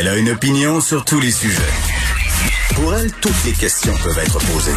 Elle 0.00 0.06
a 0.06 0.16
une 0.16 0.30
opinion 0.30 0.80
sur 0.80 1.04
tous 1.04 1.18
les 1.18 1.32
sujets. 1.32 1.58
Pour 2.76 2.94
elle, 2.94 3.10
toutes 3.20 3.44
les 3.44 3.50
questions 3.50 3.92
peuvent 4.04 4.18
être 4.18 4.38
posées. 4.46 4.70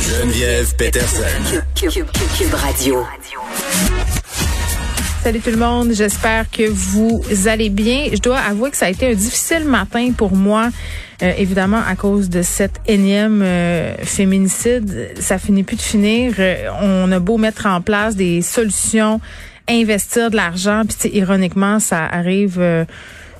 Geneviève 0.00 0.74
Peterson. 0.76 1.60
Cube, 1.74 2.54
Radio. 2.54 3.04
Salut 5.22 5.40
tout 5.40 5.50
le 5.50 5.58
monde, 5.58 5.90
j'espère 5.92 6.50
que 6.50 6.66
vous 6.66 7.22
allez 7.48 7.68
bien. 7.68 8.08
Je 8.14 8.18
dois 8.18 8.38
avouer 8.38 8.70
que 8.70 8.78
ça 8.78 8.86
a 8.86 8.88
été 8.88 9.10
un 9.10 9.14
difficile 9.14 9.66
matin 9.66 10.10
pour 10.16 10.34
moi, 10.34 10.70
euh, 11.22 11.32
évidemment 11.36 11.82
à 11.86 11.96
cause 11.96 12.30
de 12.30 12.40
cette 12.40 12.80
énième 12.86 13.42
euh, 13.42 13.94
féminicide. 13.98 15.10
Ça 15.20 15.36
finit 15.36 15.64
plus 15.64 15.76
de 15.76 15.82
finir. 15.82 16.32
Euh, 16.38 16.70
on 16.80 17.12
a 17.12 17.18
beau 17.18 17.36
mettre 17.36 17.66
en 17.66 17.82
place 17.82 18.16
des 18.16 18.40
solutions, 18.40 19.20
investir 19.68 20.30
de 20.30 20.36
l'argent, 20.36 20.84
puis 20.88 21.10
ironiquement, 21.10 21.78
ça 21.78 22.06
arrive 22.06 22.58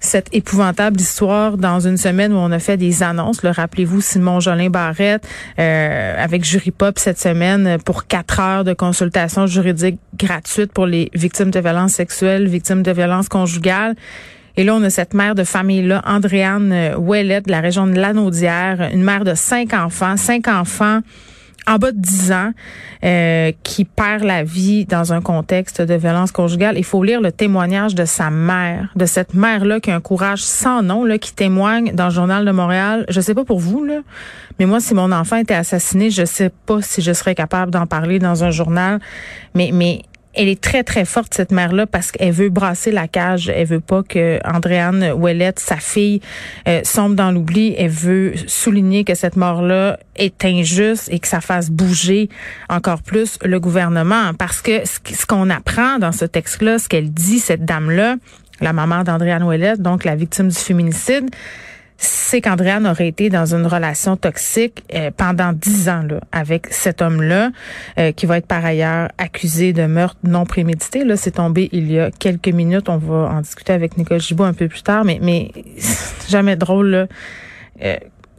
cette 0.00 0.28
épouvantable 0.32 1.00
histoire 1.00 1.56
dans 1.56 1.80
une 1.80 1.96
semaine 1.96 2.32
où 2.32 2.36
on 2.36 2.50
a 2.52 2.58
fait 2.58 2.76
des 2.76 3.02
annonces. 3.02 3.42
Le 3.42 3.50
rappelez-vous 3.50 4.00
Simon 4.00 4.40
Jolin 4.40 4.70
Barrette 4.70 5.26
euh, 5.58 6.14
avec 6.22 6.44
Jury 6.44 6.70
Pop 6.70 6.98
cette 6.98 7.18
semaine 7.18 7.78
pour 7.84 8.06
quatre 8.06 8.40
heures 8.40 8.64
de 8.64 8.72
consultation 8.72 9.46
juridique 9.46 9.98
gratuite 10.16 10.72
pour 10.72 10.86
les 10.86 11.10
victimes 11.14 11.50
de 11.50 11.60
violences 11.60 11.92
sexuelles, 11.92 12.48
victimes 12.48 12.82
de 12.82 12.92
violences 12.92 13.28
conjugales. 13.28 13.94
Et 14.56 14.64
là, 14.64 14.74
on 14.74 14.82
a 14.82 14.90
cette 14.90 15.14
mère 15.14 15.36
de 15.36 15.44
famille-là, 15.44 16.02
Andréane 16.04 16.94
Ouellette, 16.96 17.46
de 17.46 17.52
la 17.52 17.60
région 17.60 17.86
de 17.86 17.94
Lanaudière, 17.94 18.90
une 18.92 19.04
mère 19.04 19.24
de 19.24 19.34
cinq 19.34 19.72
enfants, 19.72 20.16
cinq 20.16 20.48
enfants 20.48 21.00
en 21.68 21.76
bas 21.76 21.92
de 21.92 21.98
10 21.98 22.32
ans 22.32 22.52
euh, 23.04 23.52
qui 23.62 23.84
perd 23.84 24.24
la 24.24 24.42
vie 24.42 24.86
dans 24.86 25.12
un 25.12 25.20
contexte 25.20 25.82
de 25.82 25.94
violence 25.94 26.32
conjugale. 26.32 26.78
Il 26.78 26.84
faut 26.84 27.04
lire 27.04 27.20
le 27.20 27.30
témoignage 27.30 27.94
de 27.94 28.04
sa 28.04 28.30
mère, 28.30 28.90
de 28.96 29.06
cette 29.06 29.34
mère-là 29.34 29.78
qui 29.80 29.90
a 29.90 29.94
un 29.94 30.00
courage 30.00 30.42
sans 30.42 30.82
nom, 30.82 31.04
là, 31.04 31.18
qui 31.18 31.34
témoigne 31.34 31.92
dans 31.92 32.06
le 32.06 32.10
journal 32.10 32.44
de 32.44 32.50
Montréal. 32.50 33.04
Je 33.08 33.20
sais 33.20 33.34
pas 33.34 33.44
pour 33.44 33.58
vous, 33.58 33.84
là, 33.84 34.00
mais 34.58 34.66
moi, 34.66 34.80
si 34.80 34.94
mon 34.94 35.12
enfant 35.12 35.36
était 35.36 35.54
assassiné, 35.54 36.10
je 36.10 36.24
sais 36.24 36.50
pas 36.66 36.82
si 36.82 37.00
je 37.00 37.12
serais 37.12 37.34
capable 37.34 37.70
d'en 37.70 37.86
parler 37.86 38.18
dans 38.18 38.42
un 38.42 38.50
journal. 38.50 38.98
Mais, 39.54 39.70
mais 39.72 40.02
elle 40.34 40.48
est 40.48 40.60
très, 40.60 40.84
très 40.84 41.04
forte, 41.04 41.34
cette 41.34 41.52
mère-là, 41.52 41.86
parce 41.86 42.12
qu'elle 42.12 42.32
veut 42.32 42.48
brasser 42.48 42.90
la 42.90 43.08
cage. 43.08 43.48
Elle 43.48 43.66
veut 43.66 43.80
pas 43.80 44.02
que 44.02 44.38
Andréane 44.44 45.12
Ouellette, 45.12 45.58
sa 45.58 45.76
fille, 45.76 46.20
euh, 46.68 46.80
sombre 46.84 47.16
dans 47.16 47.30
l'oubli. 47.30 47.74
Elle 47.76 47.90
veut 47.90 48.34
souligner 48.46 49.04
que 49.04 49.14
cette 49.14 49.36
mort-là 49.36 49.98
est 50.16 50.44
injuste 50.44 51.08
et 51.10 51.18
que 51.18 51.28
ça 51.28 51.40
fasse 51.40 51.70
bouger 51.70 52.28
encore 52.68 53.02
plus 53.02 53.38
le 53.44 53.58
gouvernement. 53.58 54.32
Parce 54.38 54.62
que 54.62 54.82
ce 54.86 55.26
qu'on 55.26 55.50
apprend 55.50 55.98
dans 55.98 56.12
ce 56.12 56.24
texte-là, 56.24 56.78
ce 56.78 56.88
qu'elle 56.88 57.10
dit, 57.10 57.38
cette 57.38 57.64
dame-là, 57.64 58.16
la 58.60 58.72
maman 58.72 59.04
d'Andréane 59.04 59.42
Ouellette, 59.42 59.80
donc 59.80 60.04
la 60.04 60.14
victime 60.14 60.48
du 60.48 60.56
féminicide, 60.56 61.30
c'est 62.00 62.40
qu'Andréane 62.40 62.86
aurait 62.86 63.08
été 63.08 63.28
dans 63.28 63.54
une 63.54 63.66
relation 63.66 64.16
toxique 64.16 64.84
euh, 64.94 65.10
pendant 65.16 65.52
dix 65.52 65.88
ans 65.88 66.04
là, 66.08 66.20
avec 66.30 66.68
cet 66.70 67.02
homme-là, 67.02 67.50
euh, 67.98 68.12
qui 68.12 68.24
va 68.24 68.38
être 68.38 68.46
par 68.46 68.64
ailleurs 68.64 69.08
accusé 69.18 69.72
de 69.72 69.84
meurtre 69.86 70.18
non 70.22 70.46
prémédité. 70.46 71.02
Là, 71.02 71.16
c'est 71.16 71.32
tombé 71.32 71.68
il 71.72 71.90
y 71.90 71.98
a 71.98 72.12
quelques 72.12 72.48
minutes. 72.48 72.88
On 72.88 72.98
va 72.98 73.30
en 73.32 73.40
discuter 73.40 73.72
avec 73.72 73.98
Nicole 73.98 74.20
Gibault 74.20 74.44
un 74.44 74.52
peu 74.52 74.68
plus 74.68 74.82
tard, 74.82 75.04
mais, 75.04 75.18
mais 75.20 75.50
jamais 76.28 76.54
drôle 76.54 77.08
euh, 77.82 77.96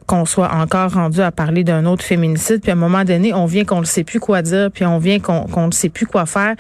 qu'on 0.08 0.24
soit 0.24 0.54
encore 0.54 0.94
rendu 0.94 1.20
à 1.20 1.32
parler 1.32 1.66
d'un 1.66 1.86
autre 1.86 2.06
féminicide. 2.06 2.62
Puis 2.62 2.72
à 2.72 2.76
un 2.76 2.78
moment 2.78 3.04
donné, 3.04 3.34
on 3.34 3.46
vient 3.46 3.66
qu'on 3.66 3.82
ne 3.82 3.86
sait 3.86 4.06
plus 4.06 4.22
quoi 4.22 4.42
dire, 4.42 4.72
puis 4.74 4.86
on 4.86 5.00
vient 5.00 5.20
qu'on 5.20 5.68
ne 5.68 5.72
sait 5.72 5.90
plus 5.90 6.06
quoi 6.06 6.26
faire. 6.26 6.56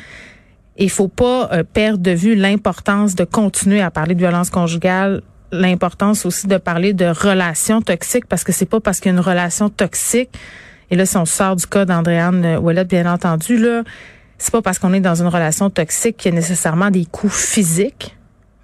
Il 0.77 0.89
faut 0.89 1.07
pas 1.07 1.49
perdre 1.73 1.99
de 1.99 2.11
vue 2.11 2.35
l'importance 2.35 3.15
de 3.15 3.25
continuer 3.25 3.81
à 3.81 3.91
parler 3.91 4.15
de 4.15 4.19
violence 4.19 4.49
conjugale 4.49 5.21
l'importance 5.51 6.25
aussi 6.25 6.47
de 6.47 6.57
parler 6.57 6.93
de 6.93 7.05
relations 7.05 7.81
toxiques 7.81 8.25
parce 8.27 8.43
que 8.43 8.51
c'est 8.51 8.65
pas 8.65 8.79
parce 8.79 8.99
qu'il 8.99 9.11
y 9.11 9.15
a 9.15 9.17
une 9.17 9.23
relation 9.23 9.69
toxique 9.69 10.29
et 10.91 10.95
là 10.95 11.05
si 11.05 11.17
on 11.17 11.25
sort 11.25 11.55
du 11.55 11.65
cas 11.67 11.85
d'Andréane 11.85 12.57
Ouellet 12.57 12.85
bien 12.85 13.11
entendu 13.11 13.57
là 13.57 13.83
c'est 14.37 14.51
pas 14.51 14.61
parce 14.61 14.79
qu'on 14.79 14.93
est 14.93 14.99
dans 14.99 15.21
une 15.21 15.27
relation 15.27 15.69
toxique 15.69 16.17
qu'il 16.17 16.33
y 16.33 16.35
a 16.35 16.39
nécessairement 16.39 16.91
des 16.91 17.05
coups 17.05 17.33
physiques 17.33 18.15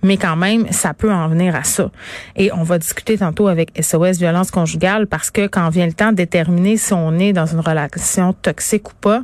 mais 0.05 0.17
quand 0.17 0.35
même, 0.35 0.71
ça 0.71 0.93
peut 0.93 1.11
en 1.11 1.27
venir 1.27 1.55
à 1.55 1.63
ça. 1.63 1.89
Et 2.35 2.51
on 2.53 2.61
va 2.61 2.77
discuter 2.77 3.17
tantôt 3.17 3.47
avec 3.47 3.71
SOS 3.81 4.19
violence 4.19 4.51
conjugale 4.51 5.07
parce 5.07 5.31
que 5.31 5.47
quand 5.47 5.67
vient 5.69 5.87
le 5.87 5.93
temps 5.93 6.11
de 6.11 6.17
déterminer 6.17 6.77
si 6.77 6.93
on 6.93 7.17
est 7.17 7.33
dans 7.33 7.47
une 7.47 7.59
relation 7.59 8.33
toxique 8.33 8.89
ou 8.91 8.93
pas, 9.01 9.23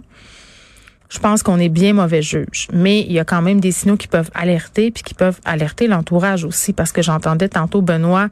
je 1.11 1.19
pense 1.19 1.44
qu'on 1.44 1.59
est 1.59 1.69
bien 1.69 1.94
mauvais 1.94 2.22
juge. 2.22 2.67
Mais 2.73 3.01
il 3.01 3.11
y 3.11 3.19
a 3.19 3.25
quand 3.25 3.41
même 3.41 3.59
des 3.59 3.72
signaux 3.72 3.97
qui 3.97 4.07
peuvent 4.07 4.31
alerter, 4.33 4.91
puis 4.91 5.03
qui 5.03 5.13
peuvent 5.13 5.39
alerter 5.44 5.88
l'entourage 5.88 6.45
aussi, 6.45 6.72
parce 6.72 6.91
que 6.91 7.01
j'entendais 7.01 7.49
tantôt 7.49 7.81
Benoît 7.81 8.29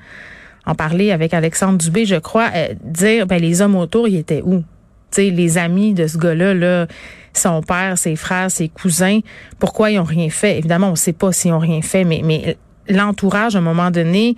en 0.65 0.75
parler 0.75 1.11
avec 1.11 1.33
Alexandre 1.33 1.77
Dubé, 1.77 2.05
je 2.05 2.15
crois, 2.15 2.49
euh, 2.55 2.73
dire 2.83 3.27
ben 3.27 3.41
les 3.41 3.61
hommes 3.61 3.75
autour, 3.75 4.07
ils 4.07 4.17
étaient 4.17 4.41
où? 4.43 4.63
sais, 5.11 5.29
les 5.29 5.57
amis 5.57 5.93
de 5.93 6.07
ce 6.07 6.17
gars-là, 6.17 6.53
là, 6.53 6.87
son 7.33 7.61
père, 7.61 7.97
ses 7.97 8.15
frères, 8.15 8.51
ses 8.51 8.69
cousins, 8.69 9.19
pourquoi 9.59 9.91
ils 9.91 9.99
ont 9.99 10.03
rien 10.03 10.29
fait? 10.29 10.57
Évidemment, 10.57 10.87
on 10.87 10.91
ne 10.91 10.95
sait 10.95 11.13
pas 11.13 11.31
s'ils 11.31 11.51
ont 11.51 11.59
rien 11.59 11.81
fait, 11.81 12.03
mais 12.03 12.57
l'entourage, 12.89 13.55
à 13.55 13.59
un 13.59 13.61
moment 13.61 13.91
donné, 13.91 14.35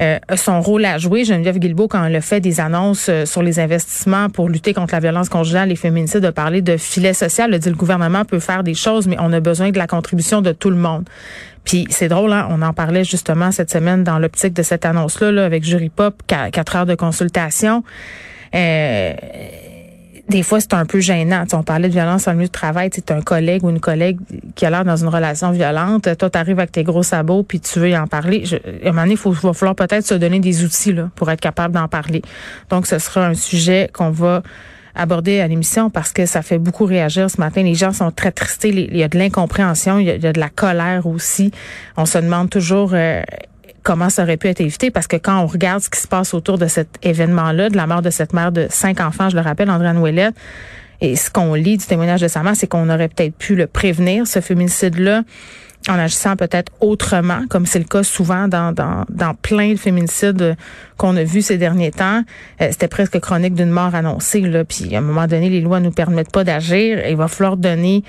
euh, 0.00 0.18
a 0.28 0.36
son 0.36 0.60
rôle 0.60 0.84
à 0.84 0.98
jouer. 0.98 1.24
Geneviève 1.24 1.58
Guilbeault, 1.58 1.88
quand 1.88 2.04
elle 2.04 2.16
a 2.16 2.20
fait 2.20 2.40
des 2.40 2.60
annonces 2.60 3.08
euh, 3.08 3.24
sur 3.24 3.42
les 3.42 3.60
investissements 3.60 4.28
pour 4.28 4.48
lutter 4.48 4.74
contre 4.74 4.94
la 4.94 5.00
violence 5.00 5.28
conjugale, 5.28 5.68
les 5.68 5.76
féminicides, 5.76 6.24
a 6.24 6.32
parlé 6.32 6.62
de 6.62 6.76
filet 6.76 7.14
social. 7.14 7.50
Elle 7.50 7.56
a 7.56 7.58
dit 7.58 7.68
le 7.68 7.76
gouvernement 7.76 8.24
peut 8.24 8.40
faire 8.40 8.64
des 8.64 8.74
choses, 8.74 9.06
mais 9.06 9.16
on 9.20 9.32
a 9.32 9.40
besoin 9.40 9.70
de 9.70 9.78
la 9.78 9.86
contribution 9.86 10.42
de 10.42 10.52
tout 10.52 10.70
le 10.70 10.76
monde. 10.76 11.04
Puis 11.64 11.86
c'est 11.90 12.08
drôle, 12.08 12.32
hein? 12.32 12.48
on 12.50 12.60
en 12.62 12.72
parlait 12.72 13.04
justement 13.04 13.52
cette 13.52 13.70
semaine 13.70 14.02
dans 14.02 14.18
l'optique 14.18 14.54
de 14.54 14.62
cette 14.62 14.84
annonce-là 14.84 15.30
là, 15.30 15.44
avec 15.44 15.62
Jury 15.62 15.90
Pop, 15.90 16.22
quatre 16.26 16.76
heures 16.76 16.86
de 16.86 16.96
consultation. 16.96 17.84
Euh, 18.54 19.14
des 20.28 20.42
fois, 20.42 20.60
c'est 20.60 20.74
un 20.74 20.86
peu 20.86 21.00
gênant. 21.00 21.44
on 21.52 21.62
parlait 21.62 21.88
de 21.88 21.92
violence 21.92 22.28
en 22.28 22.34
milieu 22.34 22.46
de 22.46 22.52
travail. 22.52 22.90
Tu 22.90 23.00
un 23.12 23.20
collègue 23.20 23.64
ou 23.64 23.70
une 23.70 23.80
collègue 23.80 24.18
qui 24.54 24.64
a 24.64 24.70
l'air 24.70 24.84
dans 24.84 24.96
une 24.96 25.08
relation 25.08 25.50
violente. 25.50 26.08
Toi, 26.16 26.30
tu 26.30 26.38
arrives 26.38 26.58
avec 26.58 26.72
tes 26.72 26.84
gros 26.84 27.02
sabots 27.02 27.42
puis 27.42 27.60
tu 27.60 27.80
veux 27.80 27.90
y 27.90 27.96
en 27.96 28.06
parler. 28.06 28.44
Je, 28.44 28.56
à 28.56 28.88
un 28.88 28.92
moment 28.92 29.02
donné, 29.02 29.18
il 29.24 29.32
va 29.32 29.52
falloir 29.52 29.74
peut-être 29.74 30.06
se 30.06 30.14
donner 30.14 30.40
des 30.40 30.64
outils 30.64 30.92
là, 30.92 31.10
pour 31.16 31.30
être 31.30 31.40
capable 31.40 31.74
d'en 31.74 31.88
parler. 31.88 32.22
Donc, 32.70 32.86
ce 32.86 32.98
sera 32.98 33.26
un 33.26 33.34
sujet 33.34 33.90
qu'on 33.92 34.10
va 34.10 34.42
aborder 34.94 35.40
à 35.40 35.48
l'émission 35.48 35.90
parce 35.90 36.12
que 36.12 36.26
ça 36.26 36.42
fait 36.42 36.58
beaucoup 36.58 36.84
réagir 36.84 37.30
ce 37.30 37.40
matin. 37.40 37.62
Les 37.62 37.74
gens 37.74 37.92
sont 37.92 38.10
très 38.10 38.30
tristés. 38.30 38.68
Il 38.68 38.96
y 38.96 39.02
a 39.02 39.08
de 39.08 39.18
l'incompréhension, 39.18 39.98
il, 39.98 40.06
y 40.06 40.26
a 40.26 40.32
de 40.32 40.40
la 40.40 40.50
colère 40.50 41.06
aussi. 41.06 41.50
On 41.96 42.06
se 42.06 42.18
demande 42.18 42.50
toujours 42.50 42.90
euh, 42.92 43.22
comment 43.82 44.10
ça 44.10 44.22
aurait 44.22 44.36
pu 44.36 44.48
être 44.48 44.60
évité 44.60 44.90
parce 44.90 45.06
que 45.06 45.16
quand 45.16 45.40
on 45.40 45.46
regarde 45.46 45.82
ce 45.82 45.90
qui 45.90 46.00
se 46.00 46.08
passe 46.08 46.34
autour 46.34 46.58
de 46.58 46.66
cet 46.66 46.88
événement-là, 47.02 47.70
de 47.70 47.76
la 47.76 47.86
mort 47.86 48.02
de 48.02 48.10
cette 48.10 48.32
mère 48.32 48.52
de 48.52 48.66
cinq 48.70 49.00
enfants, 49.00 49.28
je 49.28 49.36
le 49.36 49.42
rappelle, 49.42 49.70
André 49.70 49.90
Ouellette, 49.96 50.34
et 51.00 51.16
ce 51.16 51.30
qu'on 51.30 51.54
lit 51.54 51.78
du 51.78 51.84
témoignage 51.84 52.20
de 52.20 52.28
sa 52.28 52.42
mère, 52.42 52.54
c'est 52.54 52.68
qu'on 52.68 52.88
aurait 52.88 53.08
peut-être 53.08 53.34
pu 53.34 53.56
le 53.56 53.66
prévenir, 53.66 54.26
ce 54.26 54.40
féminicide-là, 54.40 55.22
en 55.88 55.98
agissant 55.98 56.36
peut-être 56.36 56.72
autrement, 56.80 57.42
comme 57.48 57.66
c'est 57.66 57.78
le 57.78 57.84
cas 57.84 58.02
souvent 58.02 58.48
dans, 58.48 58.72
dans, 58.72 59.04
dans 59.08 59.34
plein 59.34 59.72
de 59.72 59.76
féminicides 59.78 60.56
qu'on 60.96 61.16
a 61.16 61.24
vus 61.24 61.42
ces 61.42 61.58
derniers 61.58 61.90
temps. 61.90 62.22
Euh, 62.60 62.68
c'était 62.70 62.88
presque 62.88 63.18
chronique 63.18 63.54
d'une 63.54 63.70
mort 63.70 63.94
annoncée. 63.94 64.40
Là. 64.40 64.64
Puis 64.64 64.94
à 64.94 64.98
un 64.98 65.02
moment 65.02 65.26
donné, 65.26 65.50
les 65.50 65.60
lois 65.60 65.80
nous 65.80 65.90
permettent 65.90 66.30
pas 66.30 66.44
d'agir. 66.44 67.06
Il 67.08 67.16
va 67.16 67.28
falloir 67.28 67.56
donner 67.56 68.04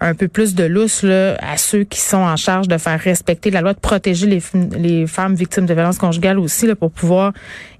un 0.00 0.14
peu 0.14 0.28
plus 0.28 0.54
de 0.54 0.64
lousse 0.64 1.02
là, 1.02 1.36
à 1.40 1.56
ceux 1.56 1.84
qui 1.84 2.00
sont 2.00 2.18
en 2.18 2.36
charge 2.36 2.68
de 2.68 2.78
faire 2.78 3.00
respecter 3.00 3.50
la 3.50 3.62
loi, 3.62 3.72
de 3.72 3.80
protéger 3.80 4.26
les, 4.26 5.06
femmes 5.06 5.34
victimes 5.34 5.66
de 5.66 5.74
violences 5.74 5.98
conjugales 5.98 6.38
aussi, 6.38 6.66
là, 6.66 6.76
pour 6.76 6.90
pouvoir 6.90 7.32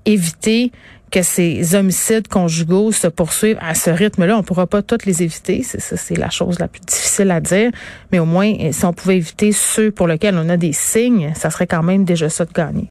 éviter 0.07 0.73
que 1.11 1.23
ces 1.23 1.75
homicides 1.75 2.27
conjugaux 2.27 2.91
se 2.91 3.07
poursuivent 3.07 3.59
à 3.61 3.75
ce 3.75 3.91
rythme-là. 3.91 4.39
On 4.39 4.43
pourra 4.43 4.67
pas 4.67 4.83
toutes 4.83 5.07
les 5.07 5.23
éviter. 5.23 5.63
C'est 5.63 5.81
c'est 5.81 6.17
la 6.17 6.31
chose 6.31 6.59
la 6.59 6.69
plus 6.69 6.81
à 7.25 7.41
dire. 7.41 7.71
Mais 8.13 8.19
au 8.19 8.27
moins, 8.27 8.53
si 8.71 8.85
on 8.85 8.93
pouvait 8.93 9.17
éviter 9.17 9.53
ceux 9.53 9.91
pour 9.91 10.07
lesquels 10.07 10.37
on 10.37 10.49
a 10.49 10.57
des 10.57 10.73
signes, 10.73 11.33
ça 11.35 11.51
serait 11.51 11.67
quand 11.67 11.83
même 11.83 12.05
déjà 12.05 12.29
ça 12.29 12.45
de 12.45 12.53
gagner. 12.53 12.85